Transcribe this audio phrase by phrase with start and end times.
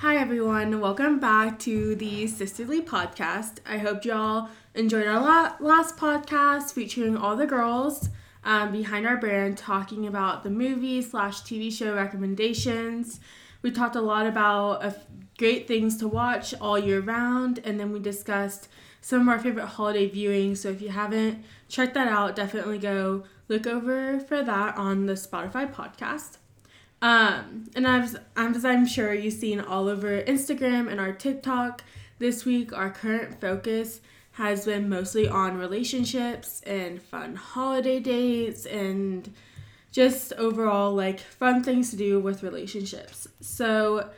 [0.00, 0.80] Hi, everyone.
[0.80, 3.58] Welcome back to the Sisterly podcast.
[3.66, 8.08] I hope y'all enjoyed our la- last podcast featuring all the girls
[8.42, 13.20] um, behind our brand talking about the movie slash TV show recommendations.
[13.60, 14.96] We talked a lot about
[15.36, 18.68] great things to watch all year round, and then we discussed
[19.02, 20.56] some of our favorite holiday viewings.
[20.56, 25.12] So if you haven't checked that out, definitely go look over for that on the
[25.12, 26.38] Spotify podcast.
[27.02, 31.82] Um, and as, as I'm sure you've seen all over Instagram and our TikTok
[32.18, 34.00] this week, our current focus
[34.32, 39.32] has been mostly on relationships and fun holiday dates and
[39.92, 43.28] just overall like fun things to do with relationships.
[43.40, 44.10] So,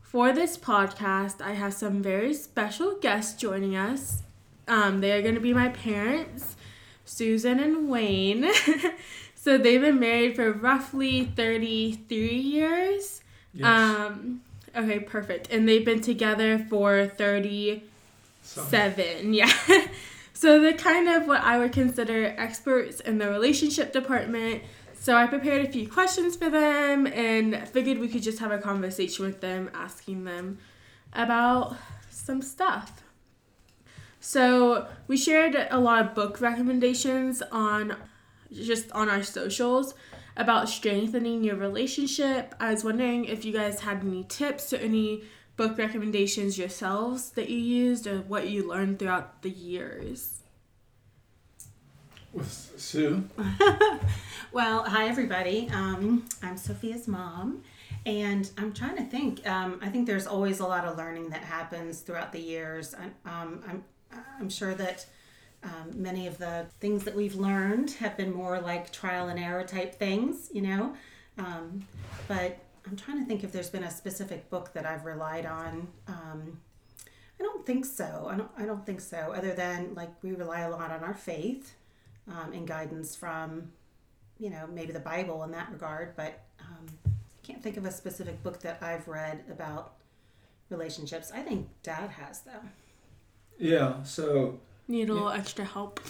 [0.00, 4.22] for this podcast, I have some very special guests joining us.
[4.66, 6.56] Um, they are going to be my parents,
[7.04, 8.48] Susan and Wayne.
[9.48, 13.22] So they've been married for roughly 33 years.
[13.54, 13.66] Yes.
[13.66, 14.42] Um
[14.76, 15.50] okay, perfect.
[15.50, 17.80] And they've been together for 37.
[18.42, 19.32] Some.
[19.32, 19.50] Yeah.
[20.34, 24.64] so they're kind of what I would consider experts in the relationship department.
[24.92, 28.58] So I prepared a few questions for them and figured we could just have a
[28.58, 30.58] conversation with them asking them
[31.14, 31.74] about
[32.10, 33.02] some stuff.
[34.20, 37.96] So we shared a lot of book recommendations on
[38.52, 39.94] just on our socials
[40.36, 42.54] about strengthening your relationship.
[42.60, 45.24] I was wondering if you guys had any tips or any
[45.56, 50.40] book recommendations yourselves that you used or what you learned throughout the years.
[52.32, 53.24] With Sue.
[54.50, 55.68] Well, hi everybody.
[55.74, 57.62] Um, I'm Sophia's mom,
[58.06, 59.46] and I'm trying to think.
[59.46, 62.94] Um, I think there's always a lot of learning that happens throughout the years.
[62.94, 63.84] I, um, I'm
[64.40, 65.04] I'm sure that
[65.62, 69.64] um, many of the things that we've learned have been more like trial and error
[69.64, 70.94] type things, you know.
[71.36, 71.84] Um,
[72.26, 75.88] but I'm trying to think if there's been a specific book that I've relied on.
[76.06, 76.58] Um,
[77.40, 78.28] I don't think so.
[78.30, 78.50] I don't.
[78.58, 79.32] I don't think so.
[79.36, 81.74] Other than like we rely a lot on our faith
[82.28, 83.70] um, and guidance from,
[84.38, 86.16] you know, maybe the Bible in that regard.
[86.16, 89.94] But um, I can't think of a specific book that I've read about
[90.70, 91.30] relationships.
[91.32, 92.68] I think Dad has though.
[93.58, 94.02] Yeah.
[94.02, 94.58] So
[94.88, 96.00] Need a little extra help.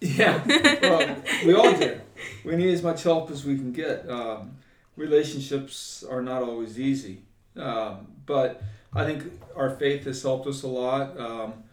[0.00, 0.42] yeah.
[0.82, 2.00] Well, we all do.
[2.44, 4.08] We need as much help as we can get.
[4.08, 4.58] Um,
[4.96, 7.22] relationships are not always easy,
[7.56, 8.62] um, but
[8.94, 9.24] I think
[9.56, 11.18] our faith has helped us a lot.
[11.18, 11.64] Um,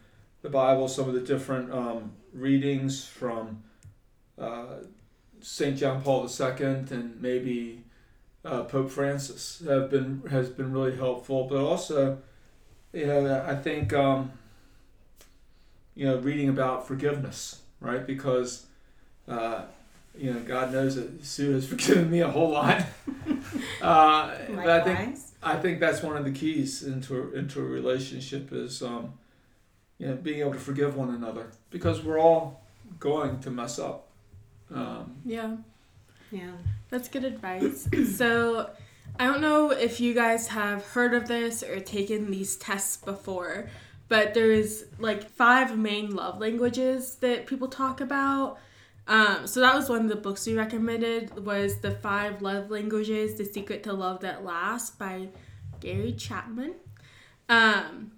[0.42, 3.62] the Bible, some of the different um, readings from
[4.38, 4.76] uh,
[5.40, 7.84] Saint John Paul II and maybe
[8.44, 11.44] uh, Pope Francis have been has been really helpful.
[11.44, 12.18] But also,
[12.92, 14.32] you know, I think um,
[15.96, 18.06] you know reading about forgiveness, right?
[18.06, 18.66] Because
[19.26, 19.62] uh,
[20.16, 22.80] you know God knows that Sue has forgiven me a whole lot.
[23.82, 28.52] uh, but I think I think that's one of the keys into into a relationship
[28.52, 29.14] is um,
[29.98, 32.62] you know being able to forgive one another because we're all
[33.00, 34.08] going to mess up.
[34.72, 35.56] Um, Yeah.
[36.30, 36.52] Yeah.
[36.90, 37.88] That's good advice.
[38.16, 38.70] so,
[39.18, 43.68] I don't know if you guys have heard of this or taken these tests before,
[44.08, 48.58] but there's like five main love languages that people talk about.
[49.08, 53.34] Um, so that was one of the books we recommended was the five love languages:
[53.36, 55.28] The Secret to Love That Lasts by
[55.80, 56.74] Gary Chapman.
[57.48, 58.12] Um,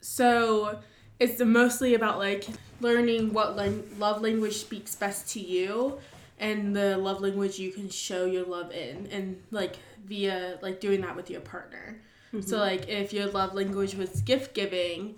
[0.00, 0.80] so
[1.18, 2.46] it's mostly about like
[2.80, 3.56] learning what
[3.98, 5.98] love language speaks best to you
[6.38, 11.00] and the love language you can show your love in and like via like doing
[11.00, 12.00] that with your partner
[12.42, 15.14] so like if your love language was gift giving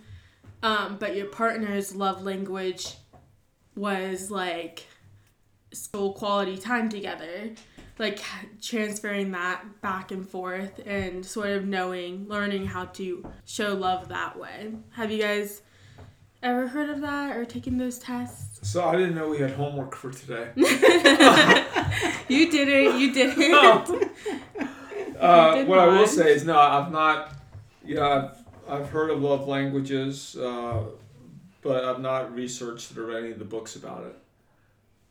[0.63, 2.95] um, but your partner's love language
[3.77, 4.87] was like
[5.93, 7.51] full quality time together
[7.99, 8.21] like
[8.63, 14.39] transferring that back and forth and sort of knowing learning how to show love that
[14.39, 15.63] way have you guys
[16.43, 19.95] ever heard of that or taken those tests so I didn't know we had homework
[19.95, 20.51] for today.
[20.57, 24.01] you did it you did it Oh.
[25.21, 27.33] Uh, what I will say is no, I've not.
[27.85, 28.31] Yeah,
[28.69, 30.83] I've, I've heard of love languages, uh,
[31.63, 34.17] but I've not researched or read any of the books about it.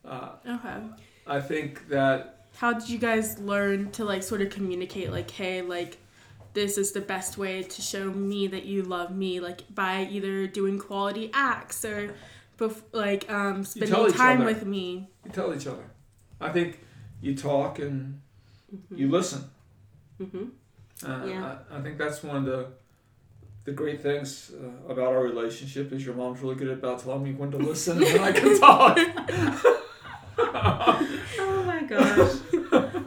[0.05, 0.77] Uh, okay
[1.25, 5.61] I think that how did you guys learn to like sort of communicate like hey
[5.61, 5.97] like
[6.53, 10.47] this is the best way to show me that you love me like by either
[10.47, 12.15] doing quality acts or
[12.57, 15.83] bef- like um spending time with me you tell each other.
[16.39, 16.79] I think
[17.21, 18.21] you talk and
[18.73, 18.97] Mm-hmm.
[18.97, 19.45] you listen.
[20.17, 20.45] Hmm
[21.05, 21.55] Uh, Yeah.
[21.71, 22.67] I, I think that's one of the
[23.65, 27.33] the great things uh, about our relationship is your mom's really good about telling me
[27.33, 28.97] when to listen and when I can talk.
[31.39, 32.35] Oh my gosh.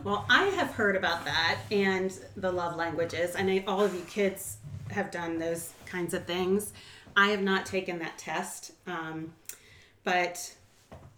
[0.05, 3.35] well, I have heard about that and the love languages.
[3.37, 4.59] I know all of you kids
[4.91, 6.73] have done those kinds of things.
[7.17, 9.33] I have not taken that test, um,
[10.05, 10.55] but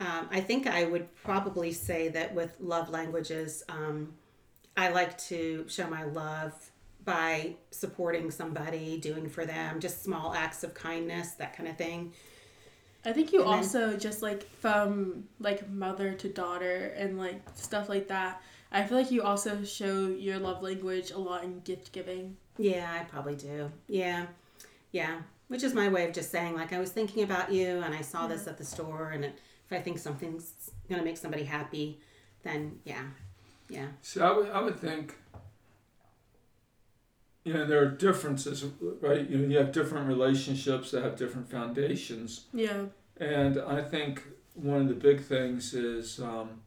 [0.00, 4.14] um, I think I would probably say that with love languages, um,
[4.76, 6.54] I like to show my love
[7.04, 12.12] by supporting somebody, doing for them, just small acts of kindness, that kind of thing.
[13.04, 17.42] I think you And then- also just like from like mother to daughter and like
[17.54, 18.40] stuff like that.
[18.70, 22.36] I feel like you also show your love language a lot in gift giving.
[22.56, 23.70] Yeah, I probably do.
[23.86, 24.26] Yeah.
[24.92, 25.20] Yeah.
[25.48, 28.00] Which is my way of just saying, like, I was thinking about you and I
[28.00, 28.30] saw mm-hmm.
[28.30, 29.32] this at the store, and if
[29.70, 32.00] I think something's going to make somebody happy,
[32.42, 33.02] then yeah.
[33.72, 33.86] Yeah.
[34.02, 35.16] See, I would, I would think,
[37.44, 38.64] you know, there are differences,
[39.00, 39.28] right?
[39.28, 42.44] You know, you have different relationships that have different foundations.
[42.52, 42.84] Yeah.
[43.16, 44.22] And I think
[44.54, 46.60] one of the big things is um,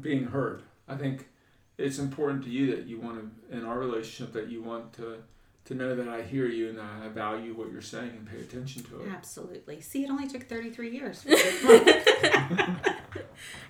[0.00, 0.62] being heard.
[0.86, 1.28] I think
[1.76, 3.18] it's important to you that you want
[3.50, 5.16] to, in our relationship, that you want to,
[5.64, 8.38] to know that I hear you and that I value what you're saying and pay
[8.38, 9.08] attention to it.
[9.10, 9.80] Absolutely.
[9.80, 11.26] See, it only took 33 years.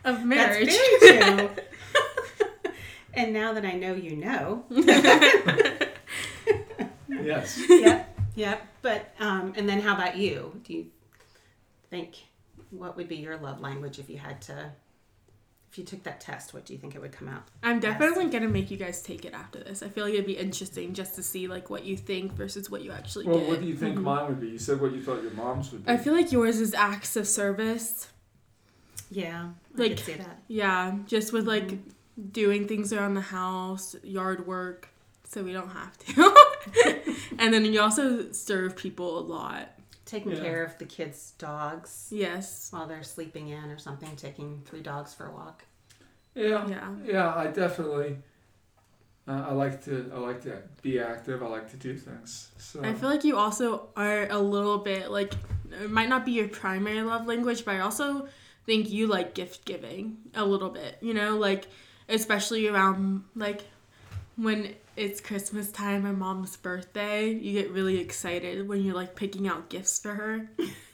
[0.04, 0.66] Of marriage.
[0.66, 1.50] That's very true.
[3.16, 4.64] and now that I know you know.
[7.08, 7.58] Yes.
[7.68, 8.18] yep.
[8.34, 8.66] Yep.
[8.82, 10.60] But, um, and then how about you?
[10.64, 10.86] Do you
[11.88, 12.16] think,
[12.70, 14.72] what would be your love language if you had to,
[15.70, 17.44] if you took that test, what do you think it would come out?
[17.62, 19.82] I'm definitely gonna make you guys take it after this.
[19.82, 22.82] I feel like it'd be interesting just to see like what you think versus what
[22.82, 23.48] you actually Well, did.
[23.48, 24.02] what do you think Mhm.
[24.02, 24.48] mine would be?
[24.48, 25.90] You said what you thought your mom's would be.
[25.92, 28.08] I feel like yours is acts of service.
[29.10, 29.50] Yeah.
[29.76, 30.42] I Like- could see that.
[30.48, 31.78] Yeah, just with like
[32.32, 34.88] doing things around the house, yard work,
[35.24, 36.34] so we don't have to.
[37.38, 39.70] and then you also serve people a lot.
[40.06, 40.40] Taking Yeah.
[40.42, 42.68] care of the kids' dogs Yes.
[42.70, 45.64] while they're sleeping in or something, taking three dogs for a walk.
[46.34, 46.94] Yeah, Yeah.
[47.04, 48.18] yeah, I definitely.
[49.26, 50.10] Uh, I like to.
[50.14, 51.42] I like to be active.
[51.42, 52.50] I like to do things.
[52.58, 55.32] So I feel like you also are a little bit like
[55.82, 58.28] it might not be your primary love language, but I also
[58.66, 60.98] think you like gift giving a little bit.
[61.00, 61.68] You know, like
[62.08, 63.62] especially around like
[64.36, 69.48] when it's Christmas time or mom's birthday, you get really excited when you're like picking
[69.48, 70.48] out gifts for her.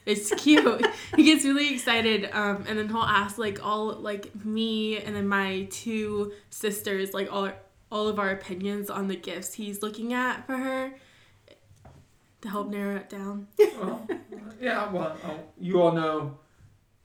[0.07, 0.87] It's cute.
[1.17, 5.29] he gets really excited, um, and then he'll ask like all like me and then
[5.29, 7.51] my two sisters like all
[7.93, 10.93] all of our opinions on the gifts he's looking at for her
[12.41, 13.49] to help narrow it down.
[13.59, 14.07] well,
[14.61, 16.39] yeah, well, uh, you all know,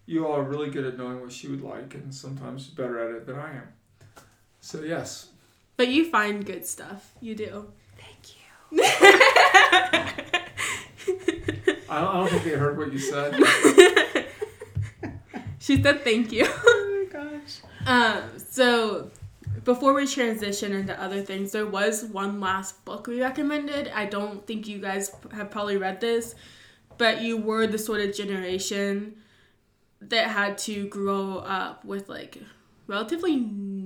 [0.05, 3.15] you all are really good at knowing what she would like, and sometimes better at
[3.15, 3.67] it than I am.
[4.65, 5.29] So yes,
[5.77, 7.11] But you find good stuff.
[7.21, 7.71] You do.
[7.99, 8.81] Thank you.
[11.87, 13.35] I don't, I don't think they heard what you said.
[15.59, 16.47] She said thank you.
[16.67, 17.61] Oh my gosh.
[17.85, 19.11] Um, so
[19.63, 23.91] before we transition into other things, there was one last book we recommended.
[23.93, 26.33] I don't think you guys have probably read this,
[26.97, 29.15] but you were the sort of generation
[30.01, 32.37] that had to grow up with like
[32.87, 33.84] relatively n-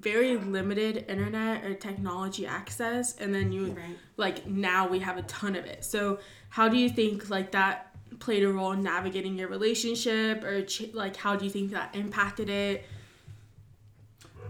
[0.00, 3.98] very limited internet or technology access and then you Right.
[4.16, 6.18] like now we have a ton of it so
[6.50, 10.92] how do you think like that played a role in navigating your relationship or ch-
[10.92, 12.84] like how do you think that impacted it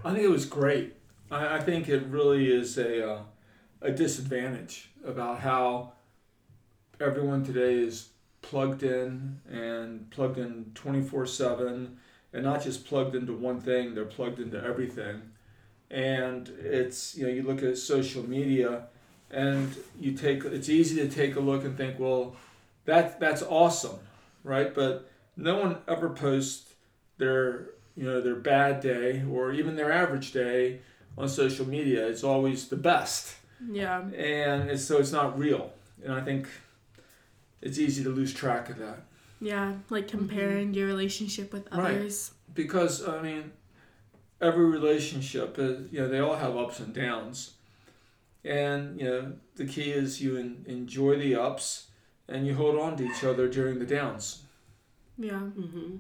[0.04, 0.94] I think it was great.
[1.32, 3.19] I, I think it really is a uh,
[3.82, 5.92] a disadvantage about how
[7.00, 11.99] everyone today is plugged in and plugged in twenty four seven,
[12.32, 13.94] and not just plugged into one thing.
[13.97, 15.23] They're plugged into everything,
[15.90, 18.87] and it's you know you look at social media,
[19.31, 22.37] and you take it's easy to take a look and think well,
[22.85, 23.99] that that's awesome,
[24.45, 24.75] right?
[24.75, 26.75] But no one ever posts
[27.19, 30.81] their you know their bad day or even their average day
[31.19, 32.07] on social media.
[32.07, 33.37] It's always the best.
[33.71, 34.00] Yeah.
[34.00, 35.73] And it's, so it's not real.
[36.05, 36.47] And i think
[37.62, 38.99] it's easy to lose track of that.
[39.40, 40.19] Yeah like mm-hmm.
[40.19, 41.95] comparing your relationship with others Right.
[41.97, 42.31] others.
[42.55, 43.52] Because i mean
[44.40, 47.55] every relationship is, you know they all have ups and downs.
[48.45, 51.88] And you know the key is you en- enjoy the ups
[52.28, 54.43] and you hold on to each other during the downs.
[55.19, 55.38] Yeah.
[55.40, 55.97] Hmm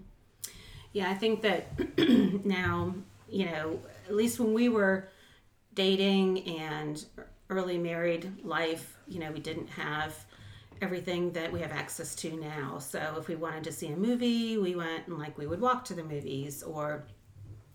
[0.92, 1.66] Yeah, I think that
[2.44, 2.94] now,
[3.28, 5.08] you know, at least when we were
[5.74, 7.04] dating and
[7.50, 10.24] early married life, you know, we didn't have
[10.80, 12.78] everything that we have access to now.
[12.78, 15.84] So if we wanted to see a movie, we went and like we would walk
[15.86, 17.04] to the movies or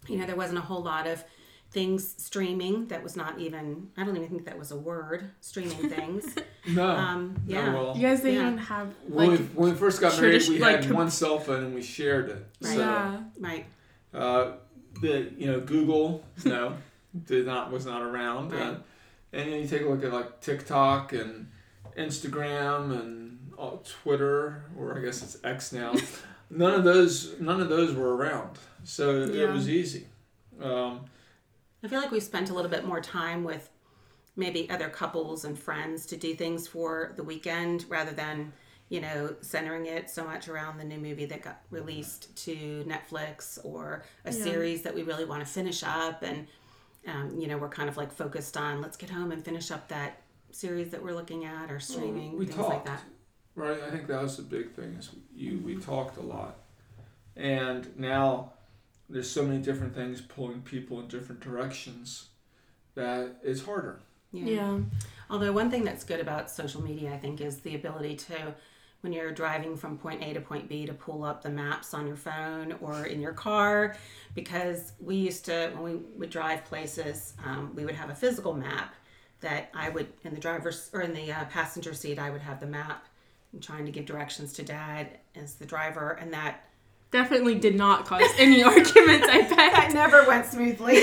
[0.07, 1.23] you know, there wasn't a whole lot of
[1.71, 5.89] things streaming that was not even I don't even think that was a word, streaming
[5.89, 6.35] things.
[6.67, 7.73] no Um no, yeah.
[7.73, 8.47] well, you guys didn't Yeah.
[8.47, 11.09] even have when, like we, when we first got married we tradi- had like, one
[11.09, 12.73] cell phone and we shared it Right.
[12.73, 13.65] so yeah Right.
[14.13, 14.51] Uh,
[15.01, 16.75] the you know Google no
[17.25, 18.51] did not was not around.
[18.51, 18.61] Right.
[18.61, 18.75] Uh,
[19.33, 21.47] And you, you take a look at like TikTok and
[21.97, 25.93] Instagram and uh, Twitter, or I guess it's X now.
[26.49, 28.57] none of those, none of those were around,
[28.91, 29.43] so Yeah.
[29.45, 30.07] it was easy.
[30.61, 31.05] Um,
[31.83, 33.69] I feel like we spent a little bit more time with
[34.35, 38.51] maybe other couples and friends to do things for the weekend rather than,
[38.89, 43.57] you know, centering it so much around the new movie that got released to Netflix
[43.63, 44.43] or a Yeah.
[44.43, 46.21] series that we really want to finish up.
[46.21, 46.47] And,
[47.07, 49.87] um, you know, we're kind of like focused on let's get home and finish up
[49.87, 50.21] that
[50.51, 52.69] series that we're looking at or streaming, we things talked.
[52.69, 53.03] like that.
[53.55, 54.93] Right, I think that was the big thing.
[54.99, 56.57] Is you we talked a lot,
[57.35, 58.53] and now
[59.11, 62.29] there's so many different things pulling people in different directions
[62.95, 63.99] that it's harder.
[64.31, 64.79] Yeah.
[65.29, 68.55] Although one thing that's good about social media, I think, is the ability to,
[69.01, 72.07] when you're driving from point A to point B, to pull up the maps on
[72.07, 73.97] your phone or in your car.
[74.33, 78.53] Because we used to, when we would drive places, um, we would have a physical
[78.53, 78.95] map
[79.41, 82.59] that I would, in the driver's or in the uh, passenger seat, I would have
[82.59, 83.07] the map
[83.51, 86.63] and trying to give directions to dad as the driver, and that
[87.11, 89.49] Definitely did not cause any arguments, I bet.
[89.57, 90.99] That never went smoothly.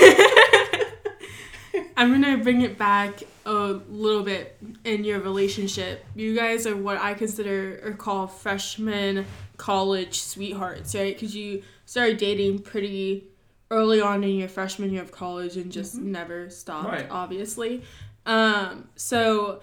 [1.95, 6.03] I'm gonna bring it back a little bit in your relationship.
[6.15, 9.25] You guys are what I consider or call freshman
[9.57, 11.13] college sweethearts, right?
[11.13, 13.25] Because you started dating pretty
[13.69, 17.07] early on in your freshman year of college and just never stopped, Right.
[17.11, 17.83] obviously.
[18.25, 19.61] Um, so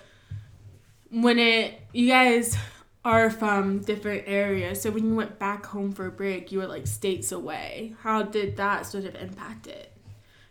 [1.10, 2.56] when it, you guys
[3.06, 6.66] are from different areas, so when you went back home for a break, you were
[6.66, 7.94] like states away.
[8.00, 9.92] How did that sort of impact it?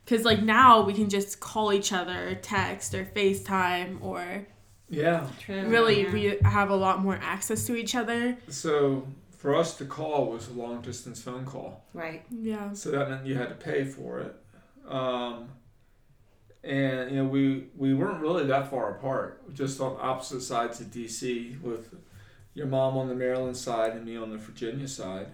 [0.05, 4.47] Because like now we can just call each other, text, or FaceTime, or
[4.89, 5.27] Yeah.
[5.39, 5.67] True.
[5.67, 6.13] really yeah.
[6.13, 8.38] we have a lot more access to each other.
[8.47, 9.05] So
[9.38, 11.83] for us to call was a long distance phone call.
[11.93, 12.24] right.
[12.31, 12.71] Yeah.
[12.71, 14.35] So that meant you had to pay for it.
[14.88, 15.50] Um,
[16.63, 20.88] and you know we we weren't really that far apart, just on opposite sides of
[20.88, 21.93] DC, with
[22.55, 25.27] your mom on the Maryland side and me on the Virginia side.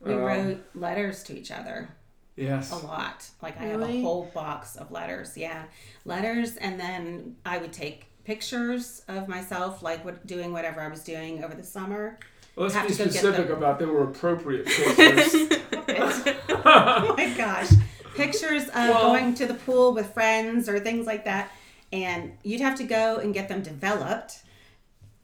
[0.00, 1.88] We Um, wrote letters to each other.
[2.36, 2.72] Yes.
[2.72, 3.24] a lot.
[3.40, 5.36] Like I have a whole box of letters.
[5.36, 5.64] Yeah,
[6.04, 11.04] letters, and then I would take pictures of myself, like what, doing whatever I was
[11.04, 12.18] doing over the summer.
[12.56, 13.56] Well, let's have be to go get specific them.
[13.58, 15.32] about they were appropriate pictures.
[16.64, 17.70] oh my gosh,
[18.16, 21.50] pictures of Well- going to the pool with friends or things like that,
[21.92, 24.38] and you'd have to go and get them developed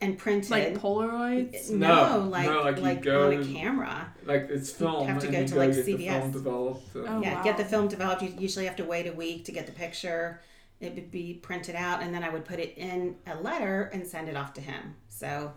[0.01, 0.51] and printed.
[0.51, 1.71] Like Polaroids.
[1.71, 4.13] no, No, like no, like like, you go on a camera.
[4.25, 6.19] like it's film, You have to go you to, go like, get the CVS.
[6.21, 6.95] film developed.
[6.95, 8.23] and- Oh, yeah, get the film developed.
[8.23, 10.41] You usually have to wait a week to get the picture.
[10.81, 14.07] It would be printed out, and then I would put it in a letter and
[14.07, 14.95] send it off to him.
[15.11, 15.53] So,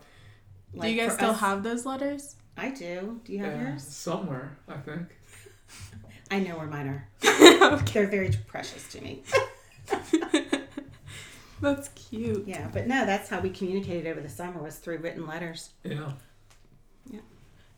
[0.78, 2.36] Do you guys still us- have those letters?
[2.58, 3.20] I do.
[3.24, 3.82] Do you have Yeah, yours?
[3.84, 5.08] somewhere, I think.
[6.30, 7.08] I know where mine are.
[7.78, 7.92] okay.
[7.92, 9.22] They're very precious to me.
[11.64, 12.44] That's cute.
[12.46, 15.70] Yeah, but no, that's how we communicated over the summer was through written letters.
[15.82, 16.12] Yeah.
[17.10, 17.20] Yeah.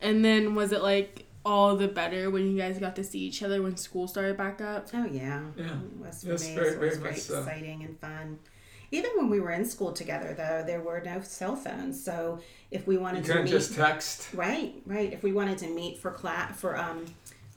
[0.01, 3.41] And then was it like all the better when you guys got to see each
[3.41, 4.87] other when school started back up?
[4.93, 5.65] Oh yeah, Yeah.
[5.65, 6.55] It was for Yes, me.
[6.55, 7.39] very- it was very very much so.
[7.39, 8.39] exciting and fun.
[8.91, 12.01] Even when we were in school together, though, there were no cell phones.
[12.01, 12.39] So
[12.71, 14.29] if we You wanted to couldn't meet, just text.
[14.33, 15.11] Right, right.
[15.11, 17.03] If we wanted to meet for class for um,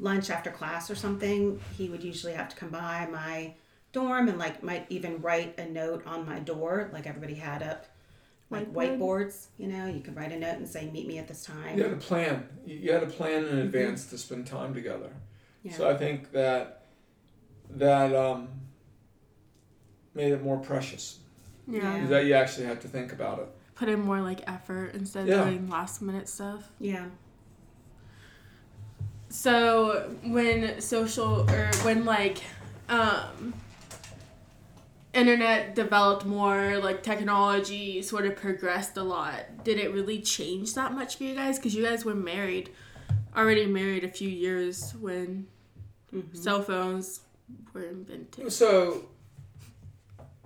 [0.01, 3.55] lunch after class or something, he would usually have to come by my
[3.93, 7.87] dorm and like might even write a note on my door, like everybody had up,
[8.51, 8.99] like Whiteboard?
[8.99, 9.47] whiteboards.
[9.59, 11.85] You know, you could write a note and say, "Meet me at this time." You
[11.85, 12.49] had a plan.
[12.67, 15.07] You you had a plan in advance to spend time together.
[15.09, 15.69] Mm-hmm.
[15.69, 15.77] Yeah.
[15.77, 16.83] So I think that
[17.71, 18.49] that um,
[20.15, 21.19] made it more precious.
[21.69, 21.97] Yeah.
[21.97, 22.07] Yeah.
[22.07, 23.49] That you actually had to think about it.
[23.77, 25.45] Put in more like effort instead of Yeah.
[25.45, 26.71] doing last minute stuff.
[26.79, 27.07] yeah.
[29.29, 32.39] So when social or when like
[32.89, 33.55] um
[35.13, 40.93] internet developed more, like technology sort of progressed a lot, did it really change that
[40.93, 41.59] much for you guys?
[41.59, 42.71] Because you guys were married,
[43.37, 45.47] already married a few years when
[46.13, 46.37] Mhm.
[46.37, 47.21] cell phones
[47.73, 48.53] were invented.
[48.53, 49.09] So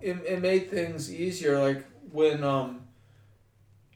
[0.00, 1.58] it, it made things easier.
[1.58, 2.80] Like when um,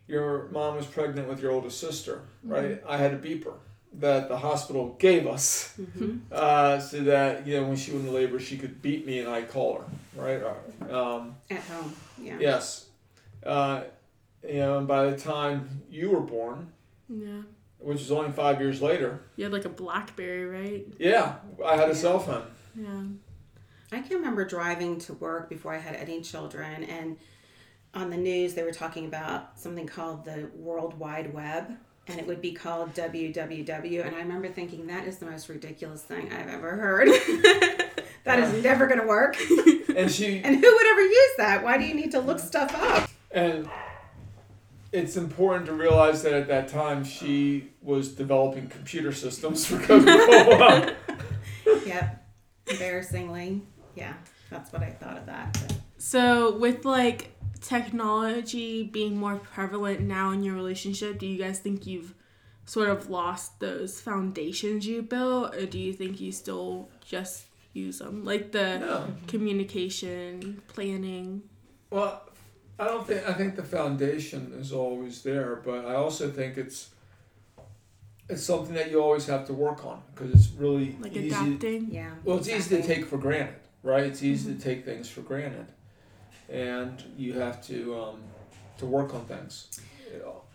[0.07, 2.83] your mom was pregnant with your oldest sister, right?
[2.87, 3.55] I had a beeper
[3.95, 5.75] that the hospital gave us.
[5.81, 6.21] Mhm.
[6.31, 9.29] uh, so that you know when she went into labor she could beat me and
[9.29, 10.43] I'd call her right
[10.91, 11.93] um, At home.
[12.21, 12.37] Yeah.
[12.41, 12.87] yes
[13.45, 13.83] uh,
[14.47, 16.73] you know and by the time you were born
[17.09, 17.43] Yeah.
[17.79, 20.87] which is only five years later You had like a Blackberry, right?
[20.99, 21.95] yeah I had a Yeah.
[21.95, 23.03] cell phone Yeah.
[23.91, 27.17] I can remember driving to work before I had any children, and
[27.95, 31.73] on the news they were talking about something called the World Wide Web,
[32.09, 34.07] and it would be called WWW.
[34.07, 37.09] And I remember thinking that is the most ridiculous thing I've ever heard.
[38.25, 39.37] that is never going to work.
[39.97, 41.63] and she and who would ever use that?
[41.63, 43.11] Why do you need to look stuff up?
[43.31, 43.69] and
[44.91, 50.95] it's important to realize that at that time she was developing computer systems for Coca-Cola.
[51.85, 52.27] Yep.
[52.69, 53.61] Embarrassingly.
[53.95, 54.15] Yeah.
[54.51, 55.53] That's what I thought of that.
[55.53, 61.59] but- So, with like technology being more prevalent now in your relationship, do you guys
[61.59, 62.15] think you've
[62.65, 67.99] sort of lost those foundations you built, or do you think you still just use
[67.99, 68.25] them?
[68.25, 69.15] Like the no.
[69.27, 71.43] communication, planning.
[71.91, 72.23] Well,
[72.79, 76.91] I don't think I think the foundation is always there, but I also think it's
[78.29, 81.35] it's something that you always have to work on because it's really like easy.
[81.35, 81.91] adapting.
[81.91, 82.11] Yeah.
[82.25, 84.05] Well, it's easy to take for granted, right?
[84.05, 84.69] It's easy to mm-hmm.
[84.69, 85.67] take things for granted,
[86.49, 88.21] and you have to um,
[88.79, 89.81] to work on things.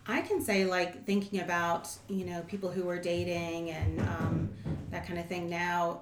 [0.06, 4.50] I can say, like, thinking about, you know, people who are dating and um,
[4.92, 6.02] that kind of thing now,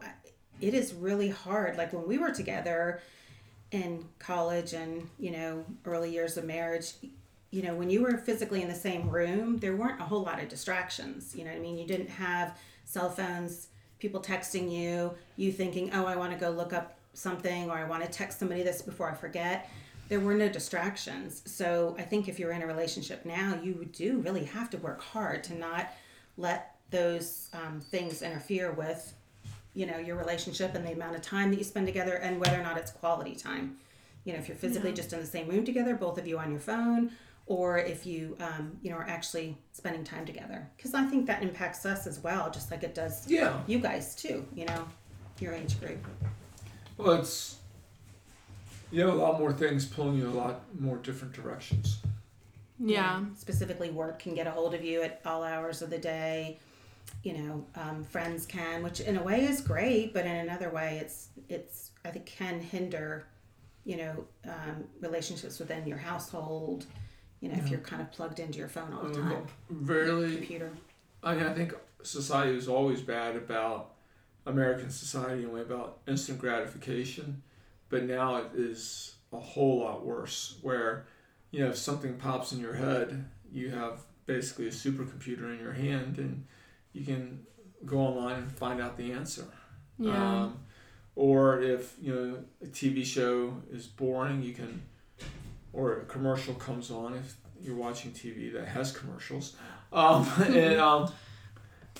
[0.59, 1.77] it is really hard.
[1.77, 3.01] Like, when we were together
[3.71, 6.93] in college and, you know, early years of marriage,
[7.51, 10.41] you know, when you were physically in the same room, there weren't a whole lot
[10.41, 11.35] of distractions.
[11.35, 11.77] You know what I mean?
[11.77, 13.67] You didn't have cell phones,
[13.99, 17.83] people texting you, you thinking, oh, I want to go look up something or I
[17.85, 19.69] want to text somebody this before I forget
[20.09, 21.41] there were no distractions.
[21.45, 25.01] So I think if you're in a relationship now, you do really have to work
[25.01, 25.87] hard to not
[26.35, 29.13] let those um, things interfere with,
[29.73, 32.59] you know, your relationship and the amount of time that you spend together and whether
[32.59, 33.77] or not it's quality time.
[34.25, 34.95] You know, if you're physically Yeah.
[34.97, 37.11] just in the same room together, both of you on your phone,
[37.45, 40.67] or if you, um, you know, are actually spending time together.
[40.75, 43.61] Because I think that impacts us as well, just like it does Yeah.
[43.65, 44.45] you guys too.
[44.53, 44.85] You know,
[45.39, 46.05] your age group.
[47.01, 47.57] Well, it's
[48.91, 51.97] you have a lot more things pulling you a lot more different directions.
[52.83, 53.23] Yeah.
[53.35, 56.57] specifically work can get a hold of you at all hours of the day
[57.23, 60.97] you know um, friends can which in a way is great but in another way
[60.99, 63.27] it's it's i think can hinder
[63.85, 66.87] you know um, relationships within your household
[67.39, 70.35] you know if you're kind of plugged into your phone all the Uh, time Rarely
[70.37, 70.71] computer
[71.23, 73.91] I mean, I think society is always bad about
[74.45, 77.43] American society anyway about instant gratification,
[77.89, 80.57] but now it is a whole lot worse.
[80.61, 81.05] Where
[81.51, 85.73] you know if something pops in your head, you have basically a supercomputer in your
[85.73, 86.45] hand, and
[86.93, 87.45] you can
[87.85, 89.45] go online and find out the answer.
[89.97, 90.43] Yeah.
[90.43, 90.59] Um,
[91.15, 94.81] or if you know a TV show is boring, you can,
[95.73, 99.55] or a commercial comes on if you're watching TV that has commercials,
[99.93, 101.11] um, and um,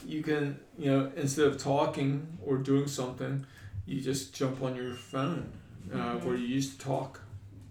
[0.06, 3.46] you can you know instead of talking or doing something,
[3.86, 5.52] you just jump on your phone
[5.94, 6.24] uh, Mhm.
[6.24, 7.22] where you used to talk.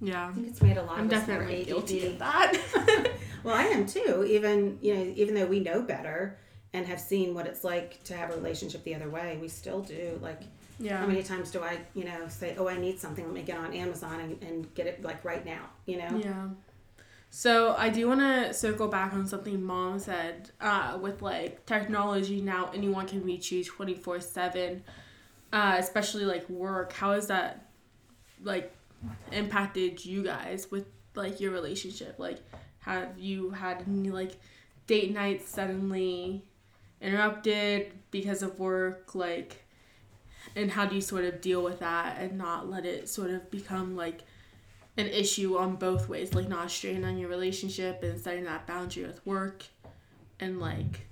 [0.03, 0.29] yeah.
[0.29, 1.67] i think it's made a lot I'm of us more definitely ADD.
[1.67, 2.53] guilty of that.
[3.45, 6.39] well i am too even you know even though we know better
[6.73, 9.81] and have seen what it's like to have a relationship the other way we still
[9.83, 10.43] do like
[10.83, 10.97] yeah.
[10.97, 13.23] How many times do I, you know, say, "Oh, I need something.
[13.27, 16.13] Let me get on Amazon and, and get it like right now." You know.
[16.25, 16.47] Yeah.
[17.31, 20.51] So I do want to circle back on something mom said.
[20.61, 24.83] Uh, with like technology now, anyone can reach you twenty four seven.
[25.53, 26.93] Uh, especially like work.
[26.93, 27.71] How has that
[28.43, 28.73] like
[29.33, 32.19] impacted you guys with like your relationship?
[32.19, 32.39] Like,
[32.81, 34.33] have you had any like
[34.87, 36.45] date nights suddenly
[37.01, 39.15] interrupted because of work?
[39.15, 39.65] Like,
[40.55, 43.51] and how do you sort of deal with that and not let it sort of
[43.51, 44.23] become like
[44.97, 49.05] an issue on both ways, like not strain on your relationship and setting that boundary
[49.05, 49.65] with work,
[50.39, 51.07] and like,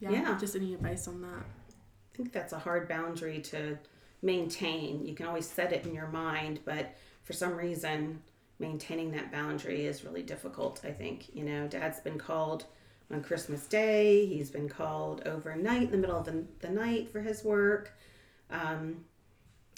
[0.00, 0.38] yeah, Yeah.
[0.38, 1.44] just any advice on that.
[1.44, 3.78] I think that's a hard boundary to
[4.22, 5.04] maintain.
[5.06, 8.22] You can always set it in your mind, but for some reason,
[8.58, 10.80] maintaining that boundary is really difficult.
[10.84, 12.64] I think you know, Dad's been called
[13.10, 14.26] on Christmas Day.
[14.26, 17.92] He's been called overnight in the middle of the, the night for his work.
[18.50, 19.04] Um,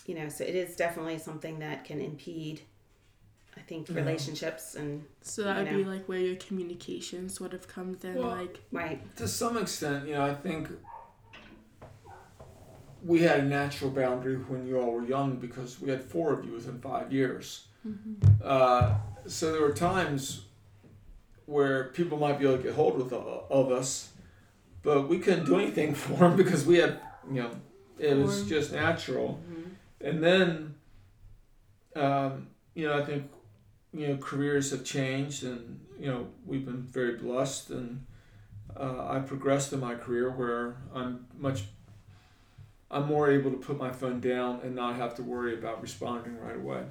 [0.07, 2.61] you know, so it is definitely something that can impede.
[3.57, 3.97] I think Yeah.
[3.97, 8.15] relationships and So that would You be like where your communication sort of comes in,
[8.17, 9.17] Well- like, right.
[9.17, 10.69] To some extent, you know, I think
[13.03, 16.45] we had a natural boundary when you all were young because we had four of
[16.45, 17.67] you within five years.
[18.43, 20.43] Uh, so there were times
[21.47, 24.13] where people might be able to get hold of, of us,
[24.83, 27.51] but we couldn't do anything for them because we had, you know,
[27.99, 29.41] it was just natural.
[29.49, 29.71] Mhm.
[30.01, 30.75] And then,
[31.95, 33.31] um, you know, I think,
[33.93, 38.05] you know, careers have changed and, you know, we've been very blessed and
[38.79, 41.65] uh, I progressed in my career where I'm much,
[42.91, 46.39] I'm more able to put my phone down and not have to worry about responding
[46.41, 46.83] right away.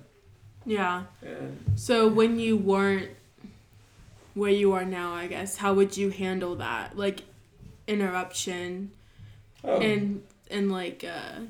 [0.65, 1.03] yeah.
[1.21, 3.11] And So when you weren't
[4.33, 7.21] where you are now, I guess, how would you handle that, like
[7.87, 8.91] interruption
[9.63, 11.47] oh, and and like a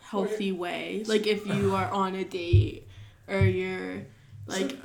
[0.00, 1.04] healthy way.
[1.06, 2.86] Like if you are on a date
[3.28, 4.02] or you're
[4.46, 4.76] like So-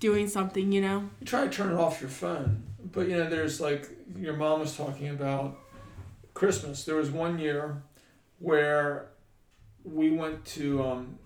[0.00, 1.10] doing something, you know.
[1.20, 4.60] you try to turn it off your phone but you know there's like your mom
[4.60, 5.58] was talking about
[6.34, 6.84] christmas.
[6.84, 7.82] There was one year
[8.38, 9.08] where
[9.84, 11.18] we went to um,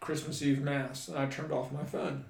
[0.00, 2.24] christmas eve mass and i turned off my phone.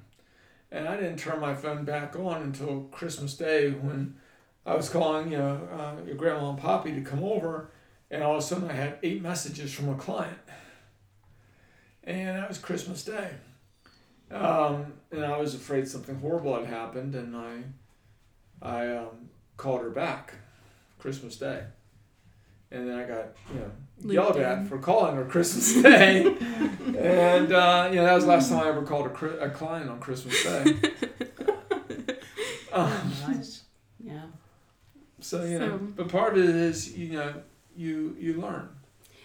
[0.70, 4.16] And i didn't turn my phone back on until christmas day when
[4.66, 7.70] i was calling you know uh, your grandma and poppy to come over
[8.10, 10.38] and all of a sudden i had eight messages from a client.
[12.04, 13.30] And that was christmas day
[14.30, 17.62] um, and I was afraid something horrible had happened, and I,
[18.62, 20.34] I um, called her back,
[20.98, 21.64] Christmas Day,
[22.70, 24.68] and then I got you know yelled at LinkedIn.
[24.68, 26.24] for calling her Christmas Day,
[26.98, 29.50] and uh, you know that was the last time I ever called a, cri- a
[29.50, 30.62] client on Christmas Day.
[32.72, 33.58] um, Oh gosh.
[34.00, 34.22] Yeah.
[35.20, 37.34] so you know, So- but part of it is you know
[37.76, 38.68] you you learn.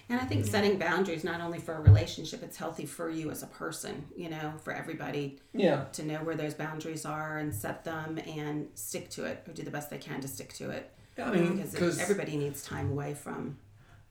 [0.10, 3.42] And I think setting boundaries not only for a relationship, it's healthy for you as
[3.42, 5.86] a person, you know, for everybody Yeah.
[5.94, 9.64] to know where those boundaries are and set them and stick to it or do
[9.64, 10.92] the best they can to stick to it.
[11.18, 13.58] Yeah, I mean, because because everybody needs time away from,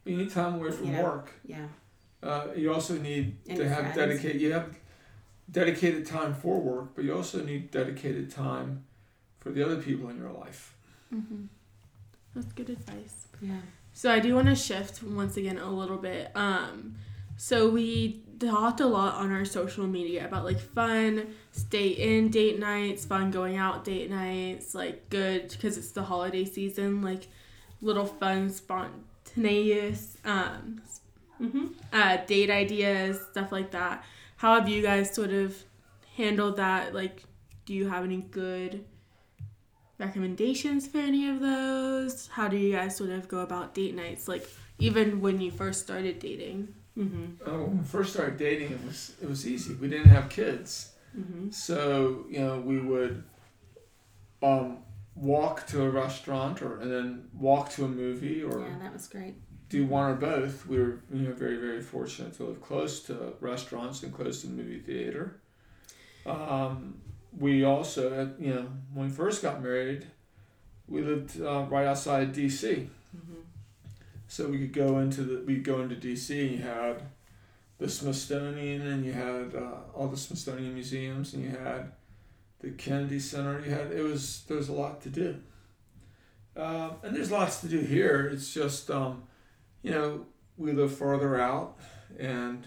[0.05, 1.03] you need time away from Yeah.
[1.03, 1.33] work.
[1.45, 1.69] yeah.
[2.23, 3.97] Uh, you also need And to have friends.
[3.97, 4.41] dedicated.
[4.41, 4.75] You have
[5.51, 8.85] dedicated time for work, but you also need dedicated time
[9.41, 10.75] for the other people in your life.
[11.11, 11.47] hmm
[12.35, 13.27] That's good advice.
[13.41, 13.61] Yeah.
[13.93, 16.31] So I do want to shift once again a little bit.
[16.35, 16.97] Um,
[17.37, 22.59] so we talked a lot on our social media about like fun stay in date
[22.59, 27.29] nights, fun going out date nights, like good because it's the holiday season, like
[27.81, 30.81] little fun spontaneous um,
[31.41, 31.67] Mm-hmm.
[31.93, 34.05] uh, date ideas, stuff like that.
[34.37, 35.57] How have you guys sort of
[36.17, 36.95] handled that?
[36.95, 37.25] Like,
[37.67, 38.85] do you have any good
[40.07, 42.27] recommendations for any of those?
[42.29, 44.29] How do you guys sort of go about date nights?
[44.29, 44.47] Like,
[44.79, 46.75] even when you first started dating?
[46.99, 47.49] Mm-hmm.
[47.49, 49.75] Uh, when we first started dating, it was it was easy.
[49.75, 50.89] We didn't have kids,
[51.19, 51.51] Mm-hmm.
[51.51, 53.23] so you know we would
[54.43, 54.79] um,
[55.15, 59.09] walk to a restaurant or and then walk to a movie or Yeah, that was
[59.09, 59.35] great.
[59.69, 60.67] do one or both.
[60.67, 64.47] We were you know very very fortunate to live close to restaurants and close to
[64.49, 65.25] the movie theater.
[66.27, 67.01] Um,
[67.39, 70.07] we also uh, you know when we first got married,
[70.87, 72.89] we lived uh, right outside D.C.
[73.17, 73.41] Mm-hmm.
[74.29, 76.41] So we could go into the we'd go into D.C.
[76.41, 77.03] And you had
[77.79, 81.93] the Smithsonian and you had uh, all the Smithsonian museums and you had
[82.61, 83.61] the Kennedy Center.
[83.61, 85.37] You had it was there was a lot to do.
[86.55, 88.31] Um, and there's lots to do here.
[88.33, 89.25] It's just um,
[89.83, 91.79] you know we live farther out
[92.19, 92.67] and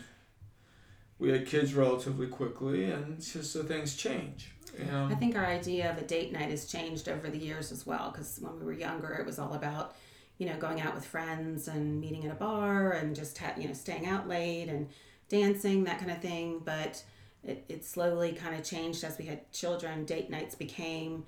[1.17, 4.54] we had kids relatively quickly and just so things change.
[4.93, 7.85] Um, I think our idea of a date night has changed over the years as
[7.85, 8.11] well.
[8.11, 9.95] Because when we were younger, it was all about,
[10.38, 13.67] you know, going out with friends and meeting at a bar and just ha- you
[13.67, 14.89] know staying out late and
[15.29, 16.61] dancing that kind of thing.
[16.63, 17.03] But
[17.43, 20.05] it, it slowly kind of changed as we had children.
[20.05, 21.25] Date nights became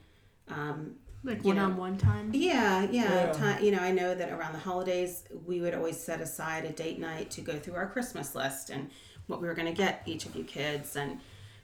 [0.49, 1.65] um, Like one know.
[1.65, 2.31] on one time?
[2.33, 3.31] Yeah, yeah.
[3.39, 3.55] Yeah.
[3.57, 6.71] Ti- you know, I know that around the holidays, we would always set aside a
[6.71, 8.89] date night to go through our Christmas list and
[9.27, 10.95] what we were going to get each of you kids.
[10.95, 11.19] And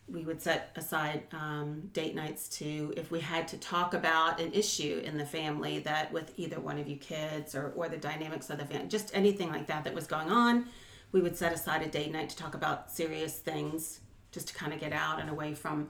[0.08, 4.52] we would set aside um, date nights to, if we had to talk about an
[4.52, 8.50] issue in the family that with either one of you kids or, or the dynamics
[8.50, 10.66] of the family, just anything like that that was going on,
[11.13, 14.74] we would set aside a date night to talk about serious things just to kind
[14.74, 15.88] of get out and away from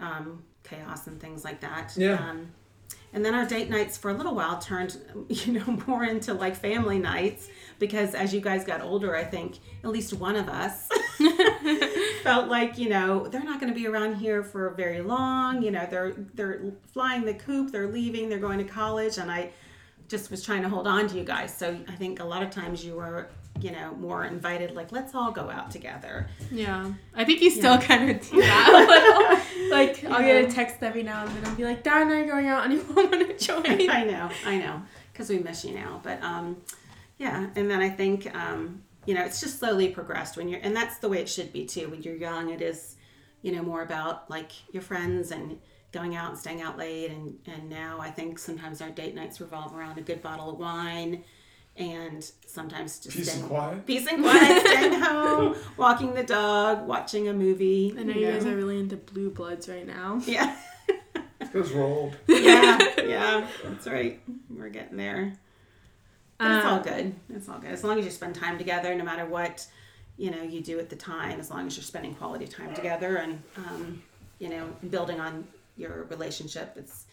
[0.00, 1.92] um, chaos and things like that.
[1.96, 2.14] Yeah.
[2.14, 2.48] Um,
[3.14, 4.98] and then our date nights for a little while turned,
[5.28, 7.48] you know, more into like family nights
[7.78, 10.88] because as you guys got older, I think at least one of us
[12.22, 15.62] felt like, you know, they're not going to be around here for very long.
[15.62, 19.50] You know, they're they're flying the coop, they're leaving, they're going to college, and I
[20.08, 21.56] just was trying to hold on to you guys.
[21.56, 23.28] So I think a lot of times you were,
[23.60, 26.28] you know, more invited, like let's all go out together.
[26.50, 26.92] Yeah.
[27.14, 27.80] I think you still Yeah.
[27.86, 29.40] kind of do that a little.
[29.70, 31.46] Like, I'll get a text every now and then.
[31.46, 32.64] I'll be like, Dad and I are going out.
[32.66, 33.64] Anyone want to join?
[33.90, 36.00] I know, I know, because we miss you now.
[36.02, 36.58] But um,
[37.18, 40.76] yeah, and then I think um, you know it's just slowly progressed when you're, and
[40.76, 41.88] that's the way it should be too.
[41.88, 42.96] When you're young, it is,
[43.42, 45.58] you know, more about like your friends and
[45.92, 47.10] going out and staying out late.
[47.10, 50.58] And and now I think sometimes our date nights revolve around a good bottle of
[50.58, 51.24] wine,
[51.76, 53.86] and sometimes just peace staying, and quiet.
[53.86, 57.94] peace and quiet, staying home, walking the dog, watching a movie.
[57.98, 60.20] I know you guys are really into Blue Bloods right now.
[60.26, 60.56] Yeah.
[61.38, 62.16] Because we're old.
[62.26, 64.20] yeah, yeah, that's right.
[64.50, 65.34] We're getting there.
[66.38, 67.14] But it's all Um, good.
[67.32, 67.70] It's all good.
[67.70, 69.64] As long as you spend time together, no matter what,
[70.16, 73.16] you know, you do at the time, as long as you're spending quality time together
[73.16, 74.02] and, um,
[74.40, 76.72] you know, building on your relationship.
[76.76, 77.04] It's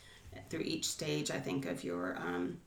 [0.49, 2.57] through each stage, I think, of your, um,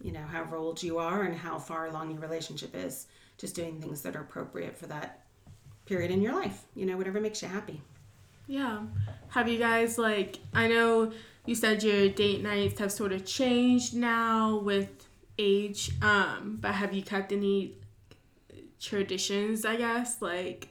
[0.00, 3.06] you know, however old you are and how far along your relationship is.
[3.38, 5.20] just doing things that are appropriate for that
[5.84, 6.64] period in your life.
[6.74, 7.82] You know, whatever makes you happy.
[8.46, 8.80] Yeah.
[9.28, 11.12] Have you guys like I know
[11.44, 14.88] you said your date nights have sort of changed now with
[15.38, 17.74] age, um, but have you kept any
[18.80, 20.22] traditions, I guess?
[20.22, 20.68] Like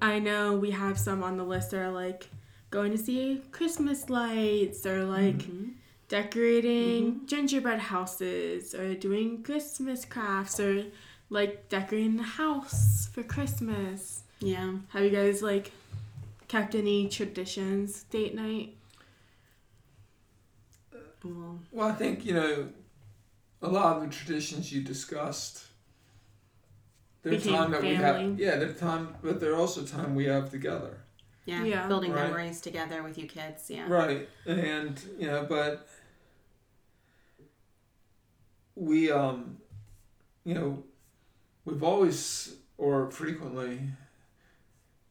[0.00, 2.28] I know we have some on the list that are like
[2.70, 5.68] going to see Christmas lights or like Mm-hmm.
[6.08, 7.26] Decorating mm-hmm.
[7.26, 10.84] gingerbread houses or doing Christmas crafts or
[11.30, 14.22] like decorating the house for Christmas.
[14.40, 14.74] Yeah.
[14.90, 15.72] Have you guys like
[16.48, 18.76] kept any traditions date night?
[21.24, 22.68] Well, Well, I think you know
[23.62, 25.64] a lot of the traditions you discussed.
[27.22, 28.30] There's Became time that we family.
[28.30, 28.56] have, yeah.
[28.56, 30.98] There's time, but there's also time we have together,
[31.44, 31.62] yeah.
[31.64, 31.86] Yeah.
[31.88, 32.24] Building Right.
[32.26, 33.68] memories together with you kids.
[33.70, 33.86] Yeah.
[33.88, 34.28] right?
[34.46, 35.86] And you know, but
[38.76, 39.58] we, um,
[40.44, 40.82] you know,
[41.64, 43.80] we've always or frequently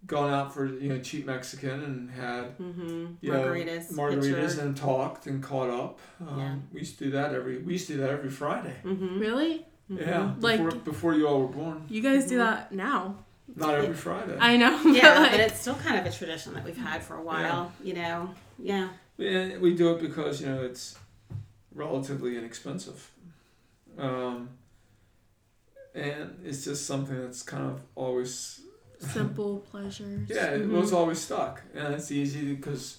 [0.05, 3.05] gone out for you know cheap Mexican and had Mm-hmm.
[3.21, 3.91] you know, Margaritas.
[3.93, 5.99] margaritas and talked and caught up.
[6.19, 6.55] Um, Yeah.
[6.73, 7.59] We used to do that every.
[7.59, 8.75] We used to do that every Friday.
[8.83, 9.19] Mm-hmm.
[9.19, 9.65] Really?
[9.89, 11.85] Yeah, Like- before, before you all were born.
[11.89, 12.43] You guys do Mhm.
[12.45, 13.15] that now?
[13.55, 14.37] Not every Friday.
[14.39, 14.79] I know.
[14.93, 17.71] Yeah, but, but it's still kind of a tradition that we've had for a while.
[17.83, 18.33] You know.
[18.57, 18.89] Yeah.
[19.19, 20.97] And we do it because you know it's
[21.75, 23.09] relatively inexpensive,
[23.97, 24.49] um,
[25.93, 28.61] and it's just something that's kind of always
[28.99, 30.29] simple pleasures.
[30.29, 30.51] yeah.
[30.51, 30.79] It Mhm.
[30.81, 32.97] was always stuck, and it's easy because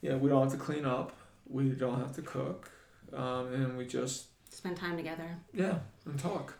[0.00, 1.12] yeah, we don't have to clean up,
[1.46, 2.70] we don't have to cook,
[3.12, 5.36] um, and we just Spend time together.
[5.52, 6.54] yeah and talk.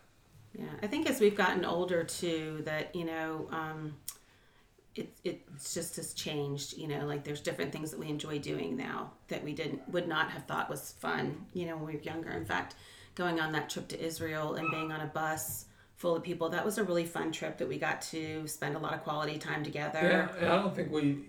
[0.58, 3.96] Yeah, I think as we've gotten older too, that you know, um,
[4.94, 6.76] it it's just has changed.
[6.76, 10.08] You know, like there's different things that we enjoy doing now that we didn't would
[10.08, 11.46] not have thought was fun.
[11.52, 12.30] You know, when we were younger.
[12.30, 12.76] In fact,
[13.14, 16.64] going on that trip to Israel and being on a bus full of people, that
[16.64, 19.64] was a really fun trip that we got to spend a lot of quality time
[19.64, 20.30] together.
[20.40, 21.24] Yeah, I don't think we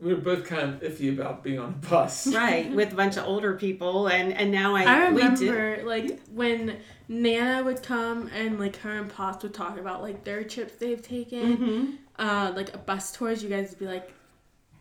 [0.00, 2.26] we were both kind of iffy about being on a bus.
[2.34, 6.78] Right, with a bunch of older people, and and now I, I remember like when
[7.08, 11.02] Nana would come and like her and Pops would talk about like their trips they've
[11.02, 13.42] taken, hmm uh, like a bus tours.
[13.44, 14.12] You guys would be like,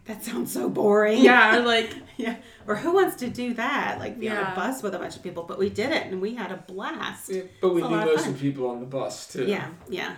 [0.06, 1.24] That sounds so boring.
[1.24, 2.38] yeah, or, like Yeah.
[2.68, 3.98] Or who wants to do that?
[4.00, 5.44] Like be on a bus with a bunch of people.
[5.44, 7.30] But we did it and we had a blast.
[7.30, 9.46] Yeah, but we knew lot most of the people on the bus too.
[9.46, 10.16] Yeah, yeah.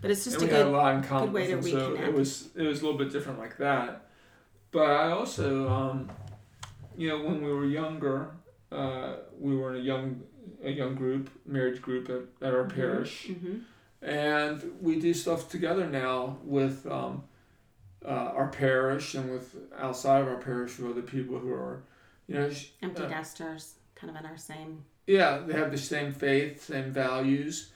[0.00, 1.56] But it's just and a we had a good lot in common good way to
[1.56, 2.08] them, so reconnect.
[2.08, 4.01] it was it was a little bit different like that.
[4.72, 6.10] But I also, um,
[6.96, 8.30] you know, when we were younger,
[8.70, 10.22] uh, we were in a young
[10.64, 13.58] a young group, marriage group at, at our parish, hmm
[14.00, 17.22] and we do stuff together now with um,
[18.04, 21.84] uh, our parish and with outside of our parish with other people who are,
[22.26, 22.50] you know,
[22.82, 26.92] empty uh, nesters, kind of in our same yeah, they have the same faith, same
[26.92, 27.70] values.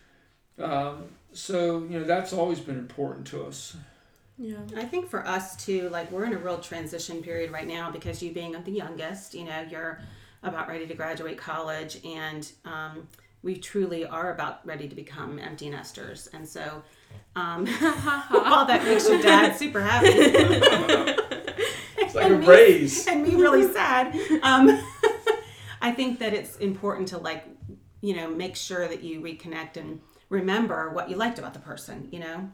[0.59, 3.77] Um, so you know that's always been important to us.
[4.39, 7.91] Yeah, I think for us too, like we're in a real transition period right now
[7.91, 10.01] because you being the youngest, you know, you're
[10.43, 13.09] about ready to graduate college and um,
[13.43, 16.29] we truly are about ready to become empty nesters.
[16.33, 16.83] And so
[17.35, 17.67] um,
[18.31, 20.09] while that makes your dad super happy.
[21.99, 23.07] It's like a And me- raise.
[23.07, 24.15] and me really sad.
[24.43, 24.69] Um,
[25.81, 27.45] I think that it's important to like,
[28.01, 32.09] you know, make sure that you reconnect and remember what you liked about the person,
[32.13, 32.51] you know.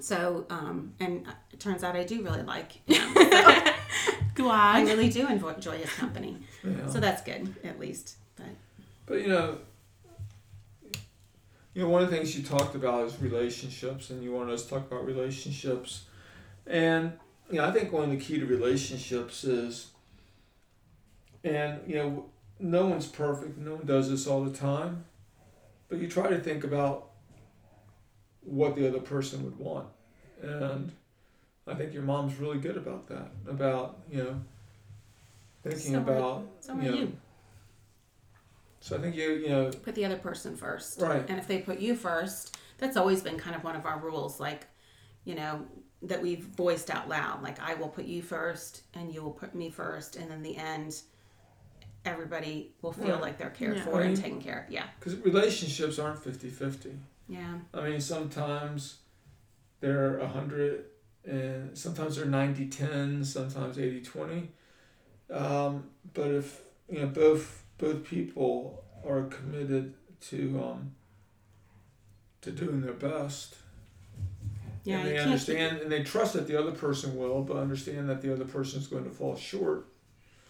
[0.00, 3.14] So, um, and it turns out I do really like him.
[4.38, 6.38] So I really do enjoy enjoy his company.
[6.62, 6.86] Yeah.
[6.86, 8.16] So that's good, at least.
[8.36, 8.46] But
[9.06, 9.58] But you know,
[11.74, 14.64] you know, one of the things you talked about is relationships, and you wanted us
[14.64, 16.04] to talk about relationships,
[16.66, 17.12] and
[17.50, 19.88] you know, I think one of the key to relationships is,
[21.42, 22.26] and you know,
[22.60, 23.58] no one's perfect.
[23.58, 25.04] No one does this all the time,
[25.88, 27.07] but you try to think about
[28.48, 29.86] what the other person would want,
[30.42, 30.90] and
[31.66, 33.28] I think your mom's really good about that.
[33.46, 34.40] About you know,
[35.62, 36.96] thinking So are- about so are you know.
[36.96, 37.12] you.
[38.80, 41.00] So I think you you know put the other person first.
[41.00, 41.24] Right.
[41.28, 44.38] And if they put you first, that's always been kind of one of our rules,
[44.40, 44.66] like,
[45.24, 45.66] you know,
[46.02, 47.42] that we've voiced out loud.
[47.42, 50.56] Like, I will put you first, and you will put me first, and in the
[50.56, 51.02] end,
[52.04, 53.20] everybody will feel Right.
[53.22, 53.84] like they're cared Yeah.
[53.84, 54.72] for and taken care of.
[54.72, 54.86] Yeah.
[54.98, 56.96] Because relationships aren't 50 50.
[57.28, 57.58] Yeah.
[57.74, 58.98] I mean, sometimes
[59.80, 60.84] they're 100
[61.24, 64.48] and sometimes they're 90 10, sometimes 80 20.
[65.30, 70.92] Um, but if, you know, both both people are committed to um,
[72.40, 73.56] to doing their best
[74.84, 75.00] Yeah.
[75.00, 78.32] and they understand and they trust that the other person will, but understand that the
[78.32, 79.86] other person is going to fall short,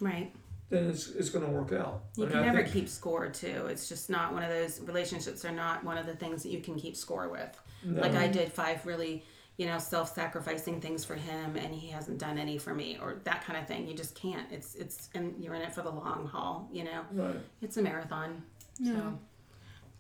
[0.01, 0.31] right.
[0.71, 2.03] Then it's, it's going to work out.
[2.17, 3.67] You I mean, can I never think- keep score too.
[3.71, 6.61] It's just not one of those relationships are not one of the things that you
[6.61, 7.59] can keep score with.
[7.85, 8.03] no.
[8.03, 9.25] Like I did five really,
[9.57, 13.45] you know, self-sacrificing things for him, and he hasn't done any for me, or that
[13.45, 13.89] kind of thing.
[13.89, 14.47] You just can't.
[14.53, 16.69] It's it's and you're in it for the long haul.
[16.73, 17.37] You know, Right.
[17.63, 18.43] it's a marathon.
[18.79, 18.95] Yeah.
[18.95, 19.19] So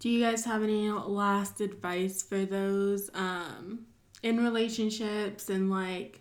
[0.01, 3.87] Do you guys have any last advice for those um,
[4.23, 6.21] in relationships and like,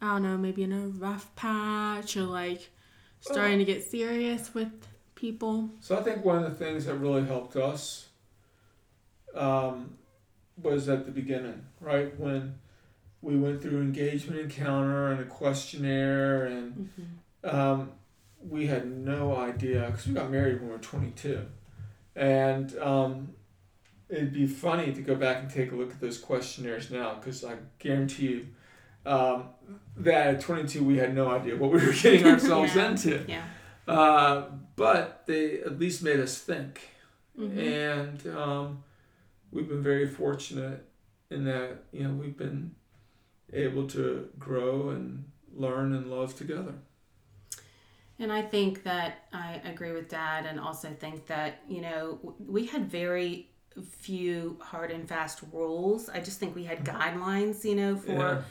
[0.00, 2.70] I don't know, maybe in a rough patch or like
[3.22, 4.70] starting to get serious with
[5.14, 5.70] people?
[5.80, 8.08] So I think one of the things that really helped us
[9.34, 9.96] um,
[10.60, 12.18] was at the beginning, right?
[12.18, 12.56] When
[13.20, 16.90] we went through engagement encounter and a questionnaire, and
[17.44, 17.92] um,
[18.46, 21.46] we had no idea because we got married when we were 22.
[22.14, 23.34] And um,
[24.08, 27.44] it'd be funny to go back and take a look at those questionnaires now because
[27.44, 28.46] I guarantee you
[29.06, 29.44] um,
[29.96, 32.90] that at 22 we had no idea what we were getting ourselves Yeah.
[32.90, 33.24] into.
[33.28, 33.44] yeah,
[33.86, 34.44] Uh,
[34.76, 36.80] but they at least made us think.
[37.38, 37.58] Mhm.
[37.58, 38.84] And um,
[39.50, 40.84] we've been very fortunate
[41.30, 42.74] in that, you know, we've been
[43.52, 46.74] able to grow and learn and love together.
[48.18, 52.66] and I think that I agree with Dad, and also think that you know we
[52.66, 53.48] had very
[53.98, 56.08] few hard and fast rules.
[56.08, 58.42] I just think we had guidelines, you know, for Yeah.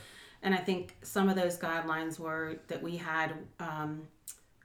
[0.43, 4.07] And I think some of those guidelines were that we had um,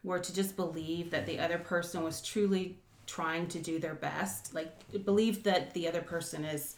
[0.03, 4.55] were to just believe that the other person was truly trying to do their best,
[4.55, 4.73] like
[5.05, 6.77] believe that the other person is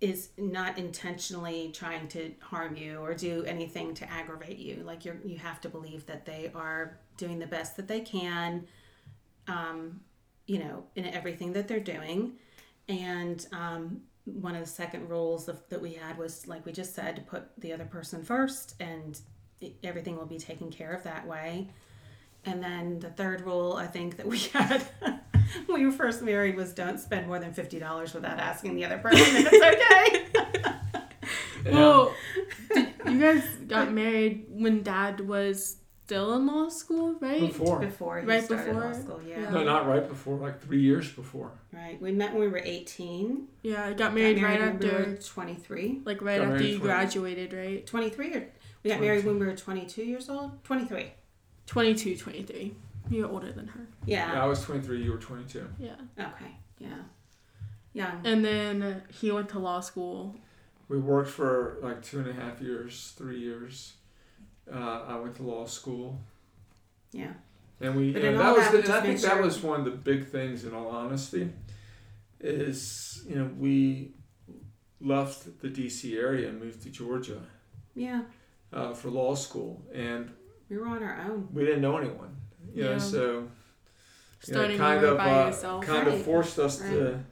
[0.00, 4.82] is not intentionally trying to harm you or do anything to aggravate you.
[4.84, 8.66] Like you're you have to believe that they are doing the best that they can,
[9.46, 10.00] um,
[10.46, 12.32] you know, in everything that they're doing,
[12.88, 16.94] and um, one of the second rules of, that we had was like we just
[16.94, 19.20] said to put the other person first and
[19.60, 21.68] it, everything will be taken care of that way
[22.44, 24.82] and then the third rule i think that we had
[25.66, 28.98] when we were first married was don't spend more than $50 without asking the other
[28.98, 30.78] person if it's okay Yeah.
[31.72, 32.12] Well,
[33.06, 35.76] you guys got married when dad was
[36.12, 37.40] still in law school, right?
[37.40, 37.78] before.
[37.80, 39.02] before he Right started law before?
[39.02, 39.40] school yeah.
[39.40, 39.50] Yeah.
[39.50, 41.52] No, not right before, like three years before.
[41.72, 44.86] right we met when we were 18 Yeah, I got got married, right when we
[44.90, 46.84] after, were 23 like right Got after you 20.
[46.84, 47.86] graduated, right?
[47.86, 48.48] 23 or
[48.82, 51.12] we got married when we were 22 years old 23
[51.66, 52.74] 22, 23.
[53.10, 53.86] You're older than her.
[54.04, 55.66] Yeah, yeah I was 23, you were 22.
[55.78, 55.92] Yeah.
[56.18, 56.88] okay yeah
[57.94, 60.36] young And then uh, he went to law school.
[60.88, 63.94] We worked for like two and a half years, three years.
[64.70, 66.18] Uh, I went to law school.
[67.12, 67.32] yeah
[67.80, 69.80] And we, But and that was, that, the, and I think make that was one
[69.80, 70.64] of the big things.
[70.64, 71.50] In all honesty,
[72.40, 74.12] is you know we
[75.00, 76.16] left the D.C.
[76.16, 77.40] area and moved to Georgia
[77.94, 78.22] yeah
[78.72, 80.30] uh, for law school, and
[80.68, 82.36] we were on our own we didn't know anyone.
[82.74, 82.98] You know, Yeah.
[82.98, 83.22] so
[84.46, 86.14] you know, Starting kind of by uh, kind Right.
[86.18, 86.90] of forced us Right.
[86.90, 87.24] to,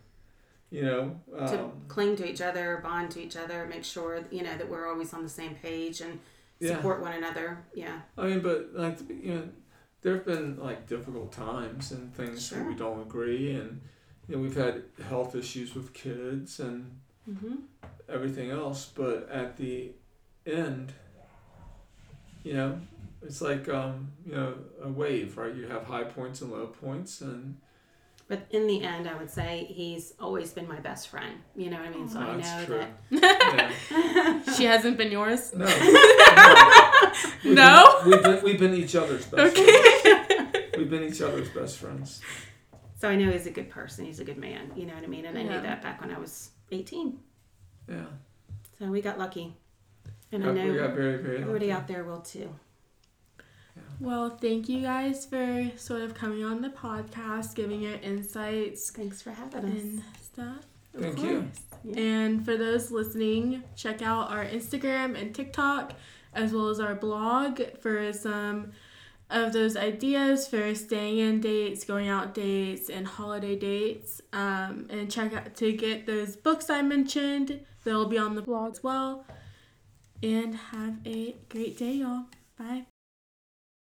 [0.70, 4.42] you know, to um, cling to each other, bond to each other, make sure you
[4.42, 6.20] know that we're always on the same page and
[6.60, 6.76] Yeah.
[6.76, 7.64] support one another.
[7.74, 9.48] Yeah, I mean, but like you know,
[10.02, 12.58] there have been like difficult times and things Sure.
[12.58, 13.80] that we don't agree, and
[14.28, 17.56] you know, we've had health issues with kids and mm-hmm.
[18.08, 18.90] everything else.
[18.94, 19.92] But at the
[20.46, 20.92] end,
[22.44, 22.80] you know,
[23.22, 25.54] it's like um, you know a wave, right?
[25.54, 27.56] You have high points and low points, and
[28.30, 31.34] but in the end, I would say he's always been my best friend.
[31.56, 32.08] You know what I mean?
[32.08, 32.84] So I know true.
[33.20, 33.72] that
[34.46, 34.52] yeah.
[34.56, 35.52] She hasn't been yours?
[35.54, 35.66] no,
[37.44, 37.44] no.
[37.44, 38.00] We've No?
[38.04, 39.66] been, we've been we've been each other's best Okay.
[40.00, 40.56] friends.
[40.78, 42.22] We've been each other's best friends.
[43.00, 44.06] so I know he's a good person.
[44.06, 44.70] He's a good man.
[44.76, 45.26] You know what I mean?
[45.26, 47.18] And I knew that back when I was eighteen.
[47.88, 48.06] Yeah,
[48.78, 49.46] So we got lucky,
[50.32, 52.48] and I know we got very very everybody out there will too.
[54.00, 59.20] Well, thank you guys for sort of coming on the podcast, giving your insights Thanks
[59.20, 59.82] for having us.
[59.82, 60.66] and stuff.
[60.94, 61.40] Of Thank you.
[61.42, 61.60] course.
[61.84, 62.00] Yeah.
[62.00, 65.92] And for those listening, check out our Instagram and TikTok
[66.34, 68.72] as well as our blog for some
[69.28, 74.20] of those ideas for staying in dates, going out dates, and holiday dates.
[74.32, 77.60] Um, and check out to get those books I mentioned.
[77.84, 79.26] They'll be on the blog as well.
[80.22, 82.24] And have a great day, y'all.
[82.58, 82.89] Bye.